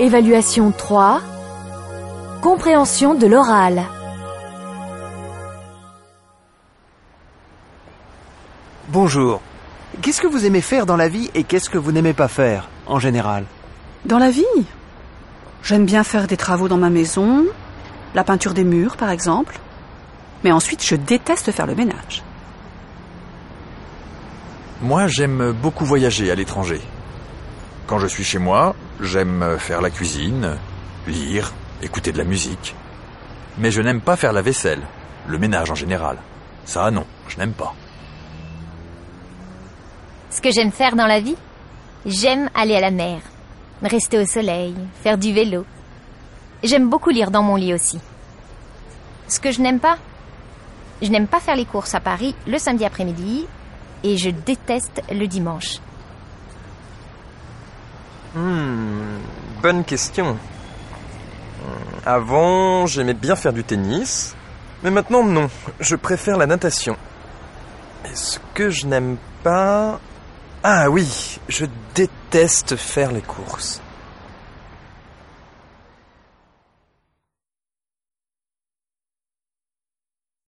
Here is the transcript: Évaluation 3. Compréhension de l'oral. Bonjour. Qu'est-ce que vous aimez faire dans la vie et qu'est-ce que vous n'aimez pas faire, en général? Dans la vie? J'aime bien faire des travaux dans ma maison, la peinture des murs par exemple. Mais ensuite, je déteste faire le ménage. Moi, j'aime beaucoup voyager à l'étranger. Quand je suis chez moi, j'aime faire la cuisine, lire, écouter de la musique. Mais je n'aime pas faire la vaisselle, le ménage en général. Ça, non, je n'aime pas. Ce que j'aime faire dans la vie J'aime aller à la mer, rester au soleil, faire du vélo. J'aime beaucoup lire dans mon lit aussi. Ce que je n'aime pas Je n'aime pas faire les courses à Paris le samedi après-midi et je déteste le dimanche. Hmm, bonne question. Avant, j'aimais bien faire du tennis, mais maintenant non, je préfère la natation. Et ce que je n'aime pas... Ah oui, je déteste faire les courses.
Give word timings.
Évaluation 0.00 0.72
3. 0.72 1.20
Compréhension 2.40 3.14
de 3.14 3.26
l'oral. 3.26 3.82
Bonjour. 8.88 9.42
Qu'est-ce 10.00 10.22
que 10.22 10.26
vous 10.26 10.46
aimez 10.46 10.62
faire 10.62 10.86
dans 10.86 10.96
la 10.96 11.08
vie 11.08 11.30
et 11.34 11.44
qu'est-ce 11.44 11.68
que 11.68 11.76
vous 11.76 11.92
n'aimez 11.92 12.14
pas 12.14 12.28
faire, 12.28 12.70
en 12.86 12.98
général? 12.98 13.44
Dans 14.06 14.16
la 14.16 14.30
vie? 14.30 14.46
J'aime 15.62 15.84
bien 15.84 16.02
faire 16.02 16.26
des 16.26 16.38
travaux 16.38 16.66
dans 16.66 16.78
ma 16.78 16.88
maison, 16.88 17.44
la 18.14 18.24
peinture 18.24 18.54
des 18.54 18.64
murs 18.64 18.96
par 18.96 19.10
exemple. 19.10 19.58
Mais 20.44 20.50
ensuite, 20.50 20.82
je 20.82 20.96
déteste 20.96 21.52
faire 21.52 21.66
le 21.66 21.74
ménage. 21.74 22.22
Moi, 24.80 25.08
j'aime 25.08 25.52
beaucoup 25.52 25.84
voyager 25.84 26.30
à 26.30 26.34
l'étranger. 26.34 26.80
Quand 27.90 27.98
je 27.98 28.06
suis 28.06 28.22
chez 28.22 28.38
moi, 28.38 28.76
j'aime 29.00 29.58
faire 29.58 29.80
la 29.80 29.90
cuisine, 29.90 30.56
lire, 31.08 31.52
écouter 31.82 32.12
de 32.12 32.18
la 32.18 32.24
musique. 32.24 32.76
Mais 33.58 33.72
je 33.72 33.82
n'aime 33.82 34.00
pas 34.00 34.14
faire 34.14 34.32
la 34.32 34.42
vaisselle, 34.42 34.82
le 35.26 35.38
ménage 35.38 35.72
en 35.72 35.74
général. 35.74 36.16
Ça, 36.64 36.92
non, 36.92 37.04
je 37.26 37.36
n'aime 37.36 37.52
pas. 37.52 37.74
Ce 40.30 40.40
que 40.40 40.52
j'aime 40.52 40.70
faire 40.70 40.94
dans 40.94 41.08
la 41.08 41.18
vie 41.18 41.34
J'aime 42.06 42.48
aller 42.54 42.76
à 42.76 42.80
la 42.80 42.92
mer, 42.92 43.22
rester 43.82 44.20
au 44.20 44.24
soleil, 44.24 44.76
faire 45.02 45.18
du 45.18 45.32
vélo. 45.32 45.66
J'aime 46.62 46.88
beaucoup 46.88 47.10
lire 47.10 47.32
dans 47.32 47.42
mon 47.42 47.56
lit 47.56 47.74
aussi. 47.74 47.98
Ce 49.26 49.40
que 49.40 49.50
je 49.50 49.60
n'aime 49.60 49.80
pas 49.80 49.98
Je 51.02 51.08
n'aime 51.08 51.26
pas 51.26 51.40
faire 51.40 51.56
les 51.56 51.66
courses 51.66 51.96
à 51.96 52.00
Paris 52.00 52.36
le 52.46 52.60
samedi 52.60 52.84
après-midi 52.84 53.48
et 54.04 54.16
je 54.16 54.30
déteste 54.30 55.02
le 55.10 55.26
dimanche. 55.26 55.80
Hmm, 58.34 59.18
bonne 59.62 59.84
question. 59.84 60.36
Avant, 62.06 62.86
j'aimais 62.86 63.14
bien 63.14 63.36
faire 63.36 63.52
du 63.52 63.64
tennis, 63.64 64.34
mais 64.82 64.90
maintenant 64.90 65.24
non, 65.24 65.50
je 65.80 65.96
préfère 65.96 66.38
la 66.38 66.46
natation. 66.46 66.96
Et 68.04 68.14
ce 68.14 68.38
que 68.54 68.70
je 68.70 68.86
n'aime 68.86 69.16
pas... 69.42 70.00
Ah 70.62 70.88
oui, 70.90 71.38
je 71.48 71.66
déteste 71.94 72.76
faire 72.76 73.12
les 73.12 73.20
courses. 73.20 73.82